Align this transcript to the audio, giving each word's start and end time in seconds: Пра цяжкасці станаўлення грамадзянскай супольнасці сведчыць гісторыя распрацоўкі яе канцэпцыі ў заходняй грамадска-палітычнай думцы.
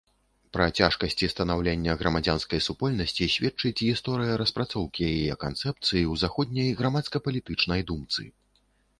Пра 0.55 0.65
цяжкасці 0.77 1.27
станаўлення 1.33 1.93
грамадзянскай 1.99 2.61
супольнасці 2.67 3.27
сведчыць 3.33 3.83
гісторыя 3.89 4.39
распрацоўкі 4.43 5.03
яе 5.09 5.35
канцэпцыі 5.45 5.83
ў 5.83 6.13
заходняй 6.23 6.71
грамадска-палітычнай 6.79 7.85
думцы. 7.93 8.27